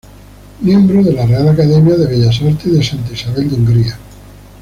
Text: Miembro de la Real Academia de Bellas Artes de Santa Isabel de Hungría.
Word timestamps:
Miembro 0.61 1.03
de 1.03 1.13
la 1.13 1.27
Real 1.27 1.49
Academia 1.49 1.95
de 1.95 2.07
Bellas 2.07 2.41
Artes 2.41 2.73
de 2.73 2.83
Santa 2.83 3.13
Isabel 3.13 3.47
de 3.49 3.55
Hungría. 3.55 3.99